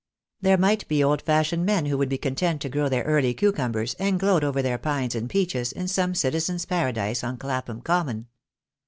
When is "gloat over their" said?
4.19-4.79